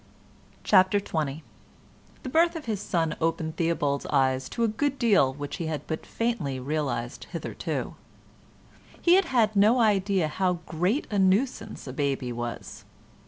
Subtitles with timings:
[0.63, 1.43] CHAPTER XX
[2.23, 5.85] The birth of his son opened Theobald's eyes to a good deal which he had
[5.85, 7.93] but faintly realised hitherto.
[8.99, 12.83] He had had no idea how great a nuisance a baby was.